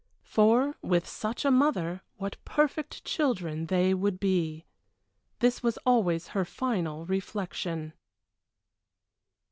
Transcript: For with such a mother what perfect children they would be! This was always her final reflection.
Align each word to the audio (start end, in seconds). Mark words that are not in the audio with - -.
For 0.23 0.73
with 0.81 1.07
such 1.07 1.45
a 1.45 1.51
mother 1.51 2.01
what 2.17 2.43
perfect 2.43 3.05
children 3.05 3.67
they 3.67 3.93
would 3.93 4.19
be! 4.19 4.65
This 5.41 5.61
was 5.61 5.77
always 5.85 6.29
her 6.29 6.43
final 6.43 7.05
reflection. 7.05 7.93